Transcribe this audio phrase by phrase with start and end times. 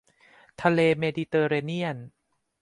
[0.61, 1.97] ทะเลเมดิเตอร์เรเนียน